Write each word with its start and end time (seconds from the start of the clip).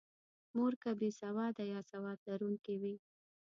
مور 0.55 0.73
که 0.81 0.91
بې 0.99 1.09
سواده 1.19 1.63
یا 1.73 1.79
سواد 1.91 2.19
لرونکې 2.29 2.75
وي. 2.81 2.95